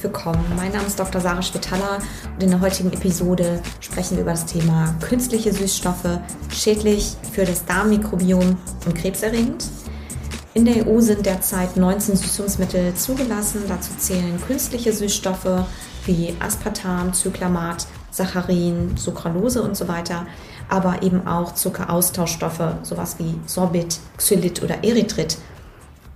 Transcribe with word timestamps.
herzlich 0.00 0.14
willkommen. 0.14 0.44
Mein 0.56 0.72
Name 0.72 0.86
ist 0.86 0.98
Dr. 0.98 1.20
Sarah 1.20 1.42
Spitaler 1.42 1.98
und 2.34 2.42
in 2.42 2.50
der 2.50 2.60
heutigen 2.60 2.92
Episode 2.92 3.60
sprechen 3.80 4.16
wir 4.16 4.22
über 4.22 4.30
das 4.30 4.46
Thema 4.46 4.94
künstliche 5.02 5.52
Süßstoffe, 5.52 6.20
schädlich 6.50 7.16
für 7.32 7.44
das 7.44 7.66
Darmmikrobiom 7.66 8.56
und 8.86 8.94
krebserregend. 8.94 9.66
In 10.54 10.64
der 10.64 10.86
EU 10.86 11.00
sind 11.00 11.26
derzeit 11.26 11.76
19 11.76 12.16
Süßungsmittel 12.16 12.94
zugelassen. 12.94 13.62
Dazu 13.68 13.90
zählen 13.98 14.40
künstliche 14.46 14.92
Süßstoffe 14.92 15.66
wie 16.06 16.34
Aspartam, 16.40 17.12
Zyklamat, 17.12 17.86
Saccharin, 18.10 18.96
Sucralose 18.96 19.62
und 19.62 19.76
so 19.76 19.86
weiter, 19.86 20.26
aber 20.68 21.02
eben 21.02 21.26
auch 21.26 21.54
Zuckeraustauschstoffe, 21.54 22.74
sowas 22.82 23.16
wie 23.18 23.34
Sorbit, 23.46 23.98
Xylit 24.16 24.62
oder 24.62 24.82
Erythrit 24.82 25.36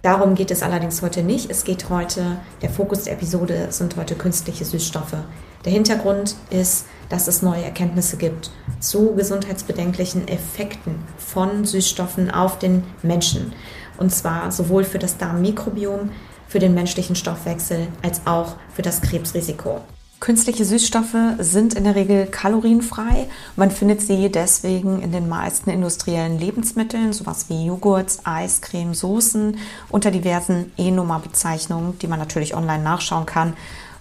Darum 0.05 0.35
geht 0.35 0.51
es 0.51 0.63
allerdings 0.63 1.01
heute 1.01 1.23
nicht. 1.23 1.51
Es 1.51 1.65
geht 1.65 1.89
heute, 1.89 2.37
der 2.61 2.69
Fokus 2.69 3.05
der 3.05 3.15
Episode 3.15 3.69
sind 3.71 3.97
heute 3.97 4.15
künstliche 4.15 4.67
Süßstoffe. 4.67 5.17
Der 5.65 5.73
Hintergrund 5.73 6.37
ist, 6.51 6.85
dass 7.09 7.27
es 7.27 7.41
neue 7.41 7.65
Erkenntnisse 7.65 8.19
gibt 8.19 8.51
zu 8.81 9.15
gesundheitsbedenklichen 9.15 10.29
Effekten 10.29 10.97
von 11.17 11.65
Süßstoffen 11.65 12.31
auf 12.31 12.59
den 12.59 12.83
Menschen. 13.03 13.55
Und 13.97 14.15
zwar 14.15 14.53
sowohl 14.53 14.85
für 14.85 14.99
das 14.99 15.17
Darmmikrobiom, 15.17 16.11
für 16.49 16.59
den 16.59 16.75
menschlichen 16.75 17.17
Stoffwechsel 17.17 17.89
als 18.03 18.27
auch 18.27 18.57
für 18.75 18.83
das 18.83 19.01
Krebsrisiko. 19.01 19.81
Künstliche 20.25 20.65
Süßstoffe 20.65 21.37
sind 21.39 21.75
in 21.75 21.85
der 21.85 21.97
Regel 21.97 22.25
kalorienfrei. 22.25 23.29
Man 23.57 23.71
findet 23.71 24.01
sie 24.01 24.31
deswegen 24.31 25.03
in 25.03 25.13
den 25.13 25.29
meisten 25.29 25.69
industriellen 25.69 26.39
Lebensmitteln, 26.39 27.13
sowas 27.13 27.51
wie 27.51 27.67
Joghurts, 27.67 28.21
Eiscreme, 28.25 28.95
Soßen, 28.95 29.59
unter 29.91 30.11
diversen 30.11 30.73
E-Nummer-Bezeichnungen, 30.79 31.99
die 31.99 32.07
man 32.07 32.19
natürlich 32.19 32.57
online 32.57 32.83
nachschauen 32.83 33.27
kann. 33.27 33.53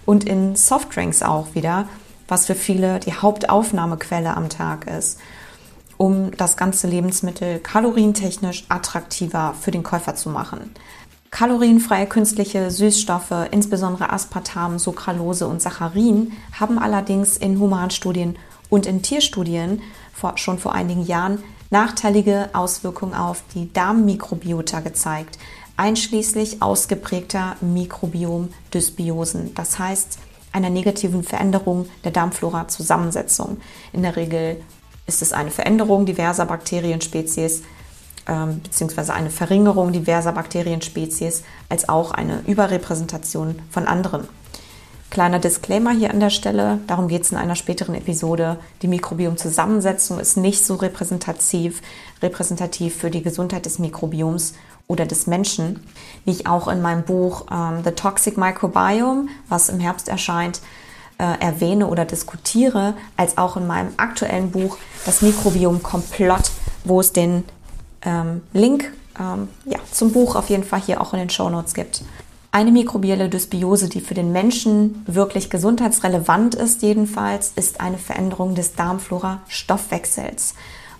Und 0.06 0.24
in 0.24 0.56
Softdrinks 0.56 1.22
auch 1.22 1.54
wieder, 1.54 1.88
was 2.26 2.46
für 2.46 2.54
viele 2.54 3.00
die 3.00 3.12
Hauptaufnahmequelle 3.12 4.34
am 4.34 4.48
Tag 4.48 4.86
ist, 4.86 5.18
um 5.98 6.30
das 6.38 6.56
ganze 6.56 6.86
Lebensmittel 6.86 7.58
kalorientechnisch 7.58 8.64
attraktiver 8.70 9.54
für 9.60 9.72
den 9.72 9.82
Käufer 9.82 10.14
zu 10.14 10.30
machen. 10.30 10.70
Kalorienfreie 11.34 12.06
künstliche 12.06 12.70
Süßstoffe, 12.70 13.48
insbesondere 13.50 14.12
Aspartam, 14.12 14.78
Sucralose 14.78 15.48
und 15.48 15.60
Saccharin, 15.60 16.30
haben 16.60 16.78
allerdings 16.78 17.36
in 17.36 17.58
Humanstudien 17.58 18.36
und 18.70 18.86
in 18.86 19.02
Tierstudien 19.02 19.82
vor, 20.12 20.38
schon 20.38 20.60
vor 20.60 20.74
einigen 20.74 21.04
Jahren 21.04 21.42
nachteilige 21.70 22.50
Auswirkungen 22.52 23.14
auf 23.14 23.42
die 23.52 23.72
Darmmikrobiota 23.72 24.78
gezeigt, 24.78 25.40
einschließlich 25.76 26.62
ausgeprägter 26.62 27.56
Mikrobiom-Dysbiosen, 27.62 29.54
das 29.56 29.80
heißt 29.80 30.20
einer 30.52 30.70
negativen 30.70 31.24
Veränderung 31.24 31.88
der 32.04 32.12
Darmflora-Zusammensetzung. 32.12 33.56
In 33.92 34.02
der 34.02 34.14
Regel 34.14 34.62
ist 35.08 35.20
es 35.20 35.32
eine 35.32 35.50
Veränderung 35.50 36.06
diverser 36.06 36.46
Bakterienspezies, 36.46 37.64
ähm, 38.26 38.60
beziehungsweise 38.62 39.14
eine 39.14 39.30
Verringerung 39.30 39.92
diverser 39.92 40.32
Bakterienspezies 40.32 41.42
als 41.68 41.88
auch 41.88 42.10
eine 42.10 42.40
Überrepräsentation 42.46 43.60
von 43.70 43.86
anderen. 43.86 44.26
Kleiner 45.10 45.38
Disclaimer 45.38 45.92
hier 45.92 46.10
an 46.10 46.18
der 46.18 46.30
Stelle, 46.30 46.80
darum 46.88 47.06
geht 47.06 47.22
es 47.22 47.30
in 47.30 47.38
einer 47.38 47.54
späteren 47.54 47.94
Episode. 47.94 48.58
Die 48.82 48.88
Mikrobiomzusammensetzung 48.88 50.18
ist 50.18 50.36
nicht 50.36 50.66
so 50.66 50.74
repräsentativ, 50.74 51.82
repräsentativ 52.20 52.96
für 52.96 53.10
die 53.10 53.22
Gesundheit 53.22 53.64
des 53.64 53.78
Mikrobioms 53.78 54.54
oder 54.88 55.06
des 55.06 55.28
Menschen, 55.28 55.84
wie 56.24 56.32
ich 56.32 56.46
auch 56.48 56.66
in 56.66 56.82
meinem 56.82 57.04
Buch 57.04 57.46
ähm, 57.50 57.82
The 57.84 57.92
Toxic 57.92 58.36
Microbiome, 58.36 59.28
was 59.48 59.68
im 59.68 59.78
Herbst 59.78 60.08
erscheint, 60.08 60.60
äh, 61.18 61.38
erwähne 61.40 61.86
oder 61.86 62.04
diskutiere, 62.04 62.94
als 63.16 63.38
auch 63.38 63.56
in 63.56 63.68
meinem 63.68 63.92
aktuellen 63.98 64.50
Buch 64.50 64.78
Das 65.06 65.22
Mikrobiom 65.22 65.82
Komplott, 65.82 66.50
wo 66.82 66.98
es 66.98 67.12
den 67.12 67.44
ähm, 68.04 68.42
Link 68.52 68.92
ähm, 69.18 69.48
ja, 69.64 69.78
zum 69.90 70.12
Buch 70.12 70.36
auf 70.36 70.50
jeden 70.50 70.64
Fall 70.64 70.80
hier 70.80 71.00
auch 71.00 71.12
in 71.12 71.20
den 71.20 71.30
Show 71.30 71.48
Notes 71.48 71.74
gibt. 71.74 72.02
Eine 72.52 72.70
mikrobielle 72.70 73.28
Dysbiose, 73.28 73.88
die 73.88 74.00
für 74.00 74.14
den 74.14 74.30
Menschen 74.30 75.02
wirklich 75.06 75.50
gesundheitsrelevant 75.50 76.54
ist, 76.54 76.82
jedenfalls, 76.82 77.52
ist 77.56 77.80
eine 77.80 77.98
Veränderung 77.98 78.54
des 78.54 78.74
Darmflora-Stoffwechsels. 78.76 80.54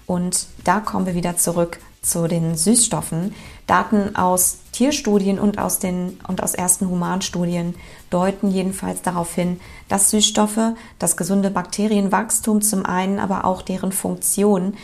Und 0.07 0.47
da 0.65 0.81
kommen 0.81 1.07
wir 1.07 1.15
wieder 1.15 1.37
zurück 1.37 1.79
zu 2.03 2.27
den 2.29 2.57
Süßstoffen. 2.57 3.35
Daten 3.67 4.15
aus 4.17 4.59
Tierstudien 4.73 5.39
und 5.39 5.59
aus, 5.59 5.79
den, 5.79 6.19
und 6.29 6.43
aus 6.43 6.55
ersten 6.55 6.89
Humanstudien 6.89 7.75
deuten 8.11 8.51
jedenfalls 8.51 9.03
darauf 9.03 9.35
hin, 9.35 9.61
dass 9.89 10.11
Süßstoffe 10.11 10.75
das 10.99 11.17
gesunde 11.17 11.51
Bakterienwachstum 11.51 12.63
zum 12.63 12.85
einen, 12.85 13.19
aber 13.19 13.45
auch 13.45 13.63
deren 13.63 13.93
Funktion 13.93 14.75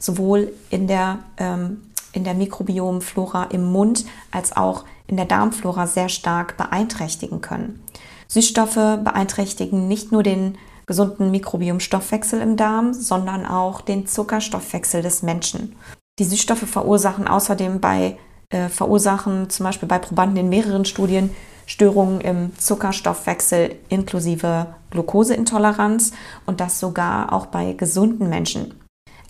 sowohl 0.00 0.52
in 0.70 0.88
der, 0.88 1.20
ähm, 1.36 1.82
in 2.12 2.24
der 2.24 2.34
Mikrobiomflora 2.34 3.44
im 3.44 3.70
Mund 3.70 4.04
als 4.32 4.56
auch 4.56 4.84
in 5.06 5.16
der 5.16 5.26
Darmflora 5.26 5.86
sehr 5.86 6.08
stark 6.08 6.56
beeinträchtigen 6.56 7.40
können. 7.40 7.80
Süßstoffe 8.26 8.74
beeinträchtigen 8.74 9.86
nicht 9.86 10.10
nur 10.10 10.24
den 10.24 10.58
gesunden 10.86 11.30
Mikrobiomstoffwechsel 11.30 12.40
im 12.40 12.56
Darm, 12.56 12.94
sondern 12.94 13.46
auch 13.46 13.80
den 13.80 14.08
Zuckerstoffwechsel 14.08 15.02
des 15.02 15.22
Menschen. 15.22 15.76
Die 16.18 16.24
Süßstoffe 16.24 16.68
verursachen 16.68 17.28
außerdem 17.28 17.80
bei 17.80 18.18
äh, 18.50 18.68
verursachen 18.68 19.48
zum 19.50 19.64
Beispiel 19.64 19.88
bei 19.88 19.98
Probanden 19.98 20.38
in 20.38 20.48
mehreren 20.48 20.84
Studien 20.84 21.30
Störungen 21.66 22.20
im 22.20 22.58
Zuckerstoffwechsel 22.58 23.76
inklusive 23.88 24.74
Glukoseintoleranz 24.90 26.10
und 26.46 26.58
das 26.58 26.80
sogar 26.80 27.32
auch 27.32 27.46
bei 27.46 27.74
gesunden 27.74 28.28
Menschen. 28.28 28.79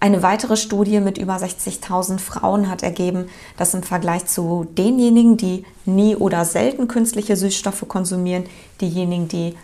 Eine 0.02 0.22
weitere 0.22 0.56
Studie 0.56 0.98
mit 0.98 1.18
über 1.18 1.36
60.000 1.36 2.18
Frauen 2.18 2.70
hat 2.70 2.82
ergeben, 2.82 3.28
dass 3.58 3.74
im 3.74 3.82
Vergleich 3.82 4.24
zu 4.24 4.66
denjenigen, 4.78 5.36
die 5.36 5.66
nie 5.84 6.16
oder 6.16 6.46
selten 6.46 6.88
künstliche 6.88 7.36
Süßstoffe 7.36 7.86
konsumieren, 7.86 8.44
diejenigen, 8.80 9.28
die 9.28 9.56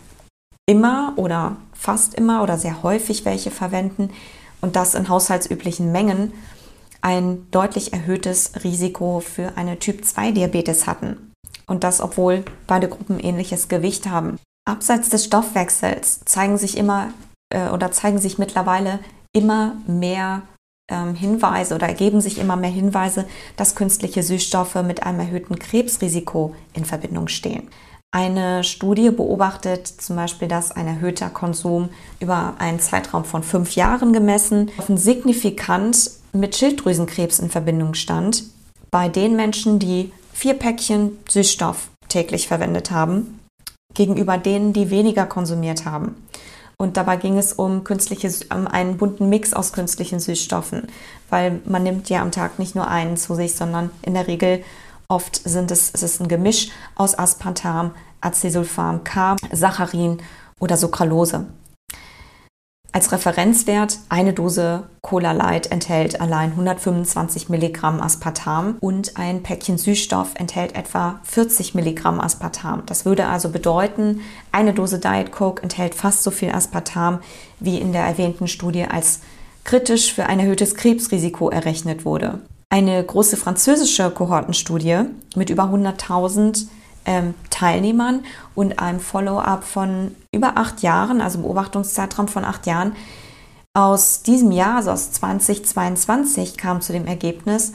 immer 0.66 1.14
oder 1.16 1.56
fast 1.72 2.14
immer 2.14 2.42
oder 2.42 2.58
sehr 2.58 2.82
häufig 2.82 3.24
welche 3.24 3.50
verwenden 3.50 4.10
und 4.60 4.76
das 4.76 4.94
in 4.94 5.08
haushaltsüblichen 5.08 5.90
Mengen, 5.90 6.32
ein 7.00 7.46
deutlich 7.50 7.94
erhöhtes 7.94 8.62
Risiko 8.62 9.20
für 9.20 9.56
eine 9.56 9.78
Typ-2-Diabetes 9.78 10.86
hatten. 10.86 11.32
Und 11.66 11.82
das, 11.82 12.00
obwohl 12.02 12.44
beide 12.66 12.88
Gruppen 12.88 13.20
ähnliches 13.20 13.68
Gewicht 13.68 14.06
haben. 14.06 14.38
Abseits 14.68 15.08
des 15.08 15.24
Stoffwechsels 15.24 16.20
zeigen 16.24 16.58
sich 16.58 16.76
immer 16.76 17.08
äh, 17.50 17.68
oder 17.70 17.92
zeigen 17.92 18.18
sich 18.18 18.38
mittlerweile 18.38 18.98
immer 19.36 19.76
mehr 19.86 20.42
ähm, 20.90 21.14
Hinweise 21.14 21.74
oder 21.74 21.86
ergeben 21.86 22.20
sich 22.20 22.38
immer 22.38 22.56
mehr 22.56 22.70
Hinweise, 22.70 23.26
dass 23.56 23.74
künstliche 23.74 24.22
Süßstoffe 24.22 24.76
mit 24.76 25.02
einem 25.02 25.20
erhöhten 25.20 25.58
Krebsrisiko 25.58 26.54
in 26.72 26.84
Verbindung 26.84 27.28
stehen. 27.28 27.68
Eine 28.14 28.64
Studie 28.64 29.10
beobachtet 29.10 29.86
zum 29.86 30.16
Beispiel, 30.16 30.48
dass 30.48 30.72
ein 30.72 30.86
erhöhter 30.86 31.28
Konsum 31.28 31.90
über 32.18 32.54
einen 32.58 32.80
Zeitraum 32.80 33.24
von 33.24 33.42
fünf 33.42 33.74
Jahren 33.74 34.12
gemessen 34.14 34.70
signifikant 34.88 36.12
mit 36.32 36.56
Schilddrüsenkrebs 36.56 37.40
in 37.40 37.50
Verbindung 37.50 37.94
stand 37.94 38.44
bei 38.90 39.08
den 39.08 39.36
Menschen, 39.36 39.78
die 39.78 40.12
vier 40.32 40.54
Päckchen 40.54 41.18
Süßstoff 41.28 41.88
täglich 42.08 42.48
verwendet 42.48 42.90
haben, 42.90 43.40
gegenüber 43.92 44.38
denen, 44.38 44.72
die 44.72 44.90
weniger 44.90 45.26
konsumiert 45.26 45.84
haben. 45.84 46.14
Und 46.78 46.98
dabei 46.98 47.16
ging 47.16 47.38
es 47.38 47.54
um 47.54 47.84
künstliche, 47.84 48.30
um 48.54 48.66
einen 48.66 48.98
bunten 48.98 49.30
Mix 49.30 49.54
aus 49.54 49.72
künstlichen 49.72 50.20
Süßstoffen, 50.20 50.88
weil 51.30 51.60
man 51.64 51.82
nimmt 51.82 52.10
ja 52.10 52.20
am 52.20 52.32
Tag 52.32 52.58
nicht 52.58 52.74
nur 52.74 52.86
einen 52.86 53.16
zu 53.16 53.34
sich, 53.34 53.54
sondern 53.54 53.90
in 54.02 54.12
der 54.12 54.26
Regel 54.26 54.62
oft 55.08 55.36
sind 55.36 55.70
es, 55.70 55.90
es 55.94 56.02
ist 56.02 56.20
ein 56.20 56.28
Gemisch 56.28 56.68
aus 56.94 57.18
Aspartam, 57.18 57.92
Acesulfam 58.20 59.04
K, 59.04 59.36
Saccharin 59.52 60.18
oder 60.60 60.76
Sucralose. 60.76 61.46
Als 62.96 63.12
Referenzwert 63.12 63.98
eine 64.08 64.32
Dose 64.32 64.84
Cola 65.02 65.32
Light 65.32 65.70
enthält 65.70 66.18
allein 66.18 66.52
125 66.52 67.50
Milligramm 67.50 68.00
Aspartam 68.00 68.78
und 68.80 69.18
ein 69.18 69.42
Päckchen 69.42 69.76
Süßstoff 69.76 70.30
enthält 70.36 70.74
etwa 70.74 71.20
40 71.24 71.74
Milligramm 71.74 72.18
Aspartam. 72.18 72.84
Das 72.86 73.04
würde 73.04 73.26
also 73.26 73.50
bedeuten, 73.50 74.22
eine 74.50 74.72
Dose 74.72 74.98
Diet 74.98 75.30
Coke 75.30 75.62
enthält 75.62 75.94
fast 75.94 76.22
so 76.22 76.30
viel 76.30 76.52
Aspartam, 76.52 77.18
wie 77.60 77.76
in 77.76 77.92
der 77.92 78.04
erwähnten 78.04 78.48
Studie 78.48 78.86
als 78.86 79.20
kritisch 79.64 80.14
für 80.14 80.24
ein 80.24 80.40
erhöhtes 80.40 80.74
Krebsrisiko 80.74 81.50
errechnet 81.50 82.06
wurde. 82.06 82.38
Eine 82.70 83.04
große 83.04 83.36
französische 83.36 84.10
Kohortenstudie 84.10 85.00
mit 85.34 85.50
über 85.50 85.64
100.000 85.64 86.64
ähm, 87.06 87.34
Teilnehmern 87.50 88.24
und 88.54 88.78
einem 88.78 89.00
Follow-up 89.00 89.64
von 89.64 90.14
über 90.32 90.58
acht 90.58 90.82
Jahren, 90.82 91.20
also 91.20 91.40
Beobachtungszeitraum 91.40 92.28
von 92.28 92.44
acht 92.44 92.66
Jahren, 92.66 92.94
aus 93.74 94.22
diesem 94.22 94.52
Jahr, 94.52 94.76
also 94.76 94.90
aus 94.90 95.12
2022, 95.12 96.56
kam 96.56 96.80
zu 96.80 96.92
dem 96.92 97.06
Ergebnis, 97.06 97.72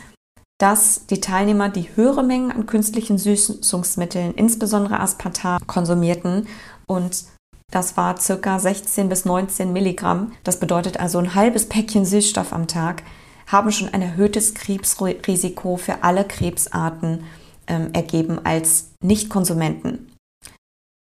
dass 0.58 1.08
die 1.08 1.22
Teilnehmer, 1.22 1.70
die 1.70 1.96
höhere 1.96 2.24
Mengen 2.24 2.52
an 2.52 2.66
künstlichen 2.66 3.18
Süßungsmitteln, 3.18 4.34
insbesondere 4.36 5.00
Aspartam, 5.00 5.60
konsumierten. 5.66 6.48
Und 6.86 7.24
das 7.72 7.98
war 7.98 8.18
circa 8.18 8.60
16 8.60 9.10
bis 9.10 9.26
19 9.26 9.74
Milligramm. 9.74 10.34
Das 10.44 10.60
bedeutet 10.60 11.00
also 11.00 11.18
ein 11.18 11.34
halbes 11.34 11.68
Päckchen 11.68 12.06
Süßstoff 12.06 12.54
am 12.54 12.68
Tag, 12.68 13.04
haben 13.48 13.72
schon 13.72 13.90
ein 13.90 14.02
erhöhtes 14.02 14.54
Krebsrisiko 14.54 15.78
für 15.78 16.04
alle 16.04 16.26
Krebsarten 16.26 17.24
ähm, 17.68 17.90
ergeben 17.94 18.40
als 18.44 18.92
Nichtkonsumenten. 19.04 20.12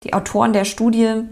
Die 0.04 0.14
Autoren 0.14 0.54
der 0.54 0.66
Studie 0.66 1.24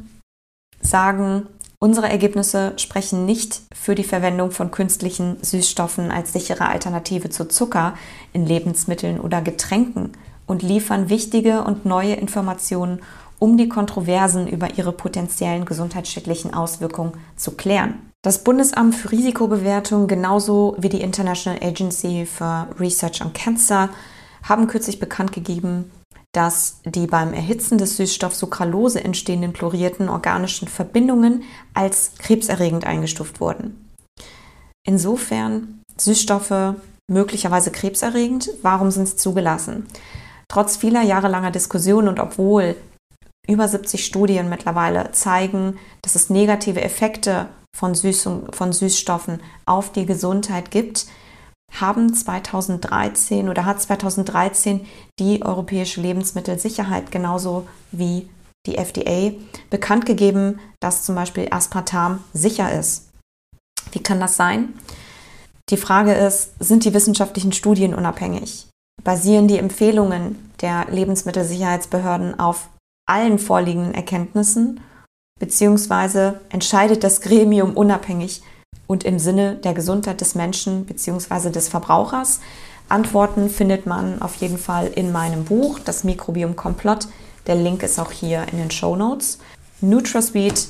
sagen, 0.82 1.48
unsere 1.80 2.10
Ergebnisse 2.10 2.74
sprechen 2.78 3.26
nicht 3.26 3.62
für 3.74 3.96
die 3.96 4.04
Verwendung 4.04 4.52
von 4.52 4.72
künstlichen 4.72 5.38
Süßstoffen 5.44 6.12
als 6.12 6.34
sichere 6.34 6.68
Alternative 6.68 7.30
zu 7.30 7.48
Zucker 7.48 7.96
in 8.34 8.46
Lebensmitteln 8.46 9.20
oder 9.20 9.42
Getränken 9.42 10.14
und 10.48 10.64
liefern 10.64 11.10
wichtige 11.10 11.64
und 11.64 11.86
neue 11.86 12.14
Informationen 12.14 13.02
um 13.40 13.58
die 13.58 13.70
Kontroversen 13.70 14.48
über 14.48 14.78
ihre 14.78 14.92
potenziellen 14.92 15.66
gesundheitsschädlichen 15.66 16.54
Auswirkungen 16.54 17.14
zu 17.36 17.52
klären. 17.52 17.96
Das 18.22 18.44
Bundesamt 18.44 18.94
für 18.94 19.12
Risikobewertung 19.12 20.08
genauso 20.08 20.76
wie 20.78 20.90
die 20.90 21.02
International 21.02 21.60
Agency 21.60 22.28
for 22.28 22.68
Research 22.80 23.20
on 23.24 23.34
Cancer 23.34 23.90
haben 24.44 24.68
kürzlich 24.68 25.00
bekannt 25.00 25.32
gegeben, 25.32 25.92
dass 26.32 26.80
die 26.86 27.08
beim 27.08 27.34
Erhitzen 27.34 27.78
des 27.78 27.98
Süßstoffs 27.98 28.40
Sucralose 28.40 29.04
entstehenden 29.04 29.54
chlorierten 29.54 30.08
organischen 30.08 30.68
Verbindungen 30.68 31.44
als 31.74 32.14
krebserregend 32.20 32.86
eingestuft 32.86 33.42
wurden. 33.42 33.92
Insofern 34.86 35.82
Süßstoffe 35.98 36.76
möglicherweise 37.10 37.72
krebserregend, 37.72 38.50
warum 38.62 38.92
sind 38.92 39.08
sie 39.08 39.18
zugelassen? 39.18 39.88
Trotz 40.48 40.78
vieler 40.78 41.02
jahrelanger 41.02 41.52
Diskussionen 41.52 42.08
und 42.08 42.20
obwohl 42.20 42.76
über 43.48 43.68
70 43.68 44.06
Studien 44.06 44.50
mittlerweile 44.50 45.12
zeigen, 45.12 45.78
dass 46.02 46.16
es 46.16 46.30
negative 46.30 46.82
Effekte 46.82 47.48
von, 47.76 47.96
Süßung, 47.96 48.52
von 48.52 48.72
Süßstoffen 48.72 49.42
auf 49.66 49.92
die 49.92 50.06
Gesundheit 50.06 50.72
gibt, 50.72 51.08
haben 51.80 52.14
2013 52.14 53.50
oder 53.50 53.66
hat 53.66 53.82
2013 53.82 54.86
die 55.20 55.42
Europäische 55.44 56.02
Lebensmittelsicherheit 56.02 57.12
genauso 57.12 57.68
wie 57.92 58.30
die 58.66 58.78
FDA 58.78 59.32
bekannt 59.70 60.06
gegeben, 60.06 60.60
dass 60.80 61.04
zum 61.04 61.16
Beispiel 61.16 61.48
Aspartam 61.52 62.24
sicher 62.34 62.72
ist. 62.72 63.10
Wie 63.92 64.04
kann 64.04 64.20
das 64.20 64.36
sein? 64.36 64.74
Die 65.70 65.78
Frage 65.78 66.14
ist, 66.14 66.52
sind 66.60 66.86
die 66.86 66.94
wissenschaftlichen 66.94 67.54
Studien 67.54 67.94
unabhängig? 67.94 68.68
Basieren 69.04 69.48
die 69.48 69.58
Empfehlungen 69.58 70.52
der 70.62 70.86
Lebensmittelsicherheitsbehörden 70.92 72.40
auf 72.40 72.70
allen 73.10 73.40
vorliegenden 73.40 73.94
Erkenntnissen, 73.94 74.82
beziehungsweise 75.40 76.42
entscheidet 76.50 77.04
das 77.04 77.22
Gremium 77.22 77.76
unabhängig 77.76 78.44
und 78.92 79.06
im 79.06 79.20
Sinne 79.20 79.56
der 79.56 79.74
Gesundheit 79.74 80.20
des 80.20 80.36
Menschen 80.36 80.86
beziehungsweise 80.86 81.50
des 81.50 81.70
Verbrauchers. 81.70 82.42
Antworten 82.90 83.50
findet 83.50 83.86
man 83.86 84.22
auf 84.22 84.36
jeden 84.36 84.58
Fall 84.58 84.88
in 84.88 85.14
meinem 85.14 85.46
Buch, 85.46 85.80
das 85.80 86.04
Mikrobiom 86.04 86.58
Komplott. 86.58 87.08
Der 87.48 87.56
Link 87.56 87.84
ist 87.84 88.00
auch 88.00 88.12
hier 88.12 88.46
in 88.52 88.58
den 88.58 88.70
Show 88.70 88.98
Notes. 88.98 89.40
NutraSweet, 89.80 90.68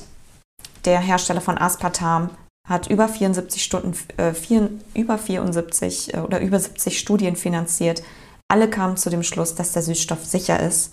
der 0.84 1.00
Hersteller 1.00 1.40
von 1.40 1.58
Aspartam, 1.58 2.30
hat 2.68 2.86
über 2.86 3.08
74 3.08 3.64
Stunden, 3.64 3.92
äh, 4.18 4.32
vier, 4.34 4.70
über 4.94 5.18
74 5.18 6.14
äh, 6.14 6.18
oder 6.18 6.40
über 6.40 6.60
70 6.60 7.00
Studien 7.00 7.34
finanziert. 7.34 8.04
Alle 8.48 8.70
kamen 8.70 8.96
zu 8.96 9.10
dem 9.10 9.24
Schluss, 9.24 9.56
dass 9.56 9.72
der 9.72 9.82
Süßstoff 9.82 10.24
sicher 10.24 10.60
ist. 10.60 10.92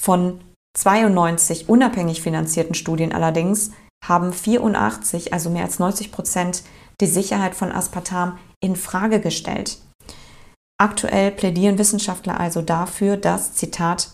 Von 0.00 0.40
92 0.78 1.68
unabhängig 1.68 2.22
finanzierten 2.22 2.74
Studien 2.74 3.12
allerdings 3.12 3.72
haben 4.08 4.32
84, 4.32 5.32
also 5.32 5.50
mehr 5.50 5.64
als 5.64 5.78
90 5.78 6.12
Prozent, 6.12 6.62
die 7.00 7.06
Sicherheit 7.06 7.54
von 7.54 7.72
Aspartam 7.72 8.38
in 8.60 8.76
Frage 8.76 9.20
gestellt. 9.20 9.78
Aktuell 10.78 11.30
plädieren 11.30 11.78
Wissenschaftler 11.78 12.38
also 12.38 12.62
dafür, 12.62 13.16
dass, 13.16 13.54
Zitat, 13.54 14.10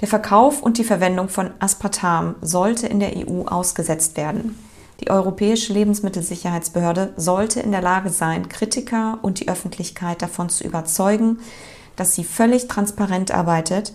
der 0.00 0.08
Verkauf 0.08 0.62
und 0.62 0.78
die 0.78 0.84
Verwendung 0.84 1.28
von 1.28 1.50
Aspartam 1.60 2.34
sollte 2.40 2.86
in 2.86 3.00
der 3.00 3.16
EU 3.16 3.44
ausgesetzt 3.46 4.16
werden. 4.16 4.58
Die 5.00 5.10
Europäische 5.10 5.72
Lebensmittelsicherheitsbehörde 5.72 7.12
sollte 7.16 7.60
in 7.60 7.72
der 7.72 7.82
Lage 7.82 8.10
sein, 8.10 8.48
Kritiker 8.48 9.18
und 9.22 9.40
die 9.40 9.48
Öffentlichkeit 9.48 10.22
davon 10.22 10.48
zu 10.48 10.64
überzeugen, 10.64 11.38
dass 11.96 12.14
sie 12.14 12.24
völlig 12.24 12.68
transparent 12.68 13.30
arbeitet 13.32 13.92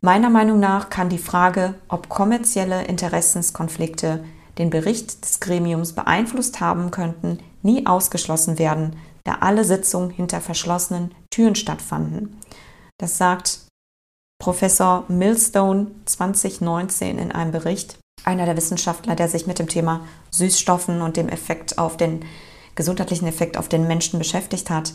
Meiner 0.00 0.30
Meinung 0.30 0.60
nach 0.60 0.90
kann 0.90 1.08
die 1.08 1.18
Frage, 1.18 1.74
ob 1.88 2.08
kommerzielle 2.08 2.84
Interessenskonflikte 2.84 4.24
den 4.58 4.70
Bericht 4.70 5.24
des 5.24 5.40
Gremiums 5.40 5.92
beeinflusst 5.92 6.60
haben 6.60 6.90
könnten, 6.90 7.38
nie 7.62 7.86
ausgeschlossen 7.86 8.58
werden, 8.58 8.96
da 9.24 9.38
alle 9.40 9.64
Sitzungen 9.64 10.10
hinter 10.10 10.40
verschlossenen 10.40 11.14
Türen 11.30 11.56
stattfanden. 11.56 12.38
Das 12.98 13.18
sagt 13.18 13.66
Professor 14.40 15.04
Millstone 15.08 15.88
2019 16.04 17.18
in 17.18 17.32
einem 17.32 17.50
Bericht, 17.50 17.98
einer 18.24 18.46
der 18.46 18.56
Wissenschaftler, 18.56 19.16
der 19.16 19.28
sich 19.28 19.48
mit 19.48 19.58
dem 19.58 19.68
Thema 19.68 20.02
Süßstoffen 20.30 21.02
und 21.02 21.16
dem 21.16 21.28
Effekt 21.28 21.78
auf 21.78 21.96
den 21.96 22.24
gesundheitlichen 22.76 23.26
Effekt 23.26 23.56
auf 23.56 23.68
den 23.68 23.88
Menschen 23.88 24.20
beschäftigt 24.20 24.70
hat 24.70 24.92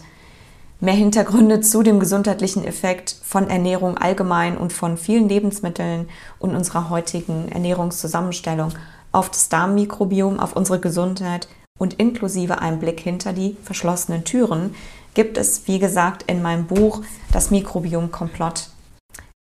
mehr 0.83 0.93
Hintergründe 0.93 1.61
zu 1.61 1.81
dem 1.81 2.01
gesundheitlichen 2.01 2.65
Effekt 2.65 3.15
von 3.23 3.49
Ernährung 3.49 3.97
allgemein 3.97 4.57
und 4.57 4.73
von 4.73 4.97
vielen 4.97 5.29
Lebensmitteln 5.29 6.09
und 6.39 6.53
unserer 6.53 6.89
heutigen 6.89 7.49
Ernährungszusammenstellung 7.49 8.73
auf 9.13 9.29
das 9.29 9.47
Darmmikrobiom, 9.47 10.41
auf 10.41 10.57
unsere 10.57 10.81
Gesundheit 10.81 11.47
und 11.79 11.93
inklusive 11.93 12.59
einem 12.59 12.79
Blick 12.79 12.99
hinter 12.99 13.31
die 13.31 13.55
verschlossenen 13.63 14.25
Türen 14.25 14.75
gibt 15.13 15.37
es, 15.37 15.67
wie 15.67 15.79
gesagt, 15.79 16.23
in 16.23 16.41
meinem 16.41 16.67
Buch 16.67 17.01
Das 17.31 17.49
Mikrobiom 17.49 18.11
Komplott. 18.11 18.67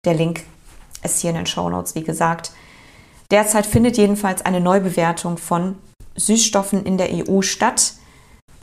Der 0.04 0.14
Link 0.14 0.44
ist 1.02 1.22
hier 1.22 1.30
in 1.30 1.36
den 1.36 1.46
Show 1.46 1.68
Notes, 1.68 1.96
wie 1.96 2.04
gesagt. 2.04 2.52
Derzeit 3.32 3.66
findet 3.66 3.96
jedenfalls 3.96 4.42
eine 4.46 4.60
Neubewertung 4.60 5.38
von 5.38 5.74
Süßstoffen 6.14 6.84
in 6.84 6.98
der 6.98 7.08
EU 7.10 7.42
statt. 7.42 7.94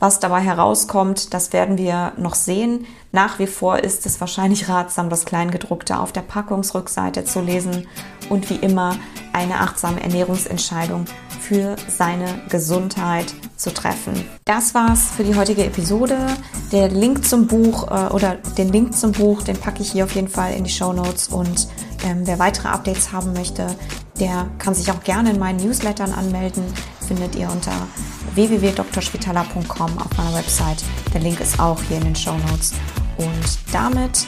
Was 0.00 0.18
dabei 0.18 0.40
herauskommt, 0.40 1.34
das 1.34 1.52
werden 1.52 1.76
wir 1.76 2.12
noch 2.16 2.34
sehen. 2.34 2.86
Nach 3.12 3.38
wie 3.38 3.46
vor 3.46 3.80
ist 3.80 4.06
es 4.06 4.18
wahrscheinlich 4.18 4.68
ratsam, 4.70 5.10
das 5.10 5.26
Kleingedruckte 5.26 5.98
auf 5.98 6.10
der 6.10 6.22
Packungsrückseite 6.22 7.24
zu 7.24 7.42
lesen 7.42 7.86
und 8.30 8.48
wie 8.48 8.56
immer 8.56 8.96
eine 9.34 9.60
achtsame 9.60 10.02
Ernährungsentscheidung 10.02 11.04
für 11.40 11.76
seine 11.88 12.26
Gesundheit 12.48 13.34
zu 13.56 13.74
treffen. 13.74 14.24
Das 14.46 14.74
war's 14.74 15.10
für 15.14 15.24
die 15.24 15.34
heutige 15.34 15.64
Episode. 15.66 16.16
Der 16.72 16.88
Link 16.88 17.26
zum 17.26 17.46
Buch 17.46 17.88
äh, 17.88 18.12
oder 18.12 18.36
den 18.56 18.70
Link 18.70 18.96
zum 18.96 19.12
Buch, 19.12 19.42
den 19.42 19.58
packe 19.58 19.82
ich 19.82 19.92
hier 19.92 20.04
auf 20.04 20.14
jeden 20.14 20.28
Fall 20.28 20.54
in 20.54 20.64
die 20.64 20.70
Show 20.70 20.94
Notes 20.94 21.28
und 21.28 21.68
ähm, 22.04 22.22
wer 22.24 22.38
weitere 22.38 22.68
Updates 22.68 23.12
haben 23.12 23.34
möchte, 23.34 23.66
der 24.18 24.46
kann 24.58 24.74
sich 24.74 24.90
auch 24.90 25.02
gerne 25.02 25.30
in 25.30 25.38
meinen 25.38 25.64
Newslettern 25.64 26.12
anmelden. 26.12 26.64
Findet 27.10 27.34
ihr 27.34 27.50
unter 27.50 27.72
www.drschwitala.com 28.36 29.98
auf 29.98 30.16
meiner 30.16 30.32
Website. 30.36 30.84
Der 31.12 31.20
Link 31.20 31.40
ist 31.40 31.58
auch 31.58 31.82
hier 31.82 31.96
in 31.96 32.04
den 32.04 32.14
Show 32.14 32.36
Notes. 32.48 32.72
Und 33.16 33.58
damit 33.72 34.26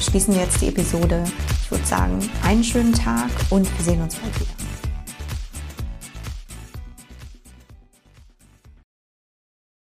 schließen 0.00 0.34
wir 0.34 0.42
jetzt 0.42 0.60
die 0.60 0.68
Episode. 0.68 1.24
Ich 1.64 1.70
würde 1.72 1.84
sagen, 1.84 2.30
einen 2.44 2.62
schönen 2.62 2.92
Tag 2.92 3.30
und 3.50 3.66
wir 3.76 3.84
sehen 3.84 4.00
uns 4.00 4.14
bald 4.14 4.38
wieder. 4.38 4.59